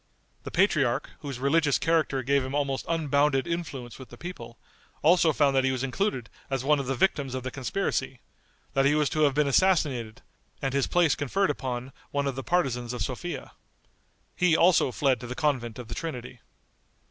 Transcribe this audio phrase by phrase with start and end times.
[0.45, 4.57] The patriarch, whose religious character gave him almost unbounded influence with the people,
[5.03, 8.19] also found that he was included as one of the victims of the conspiracy;
[8.73, 10.23] that he was to have been assassinated,
[10.59, 13.51] and his place conferred upon one of the partisans of Sophia.
[14.35, 16.39] He also fled to the convent of the Trinity.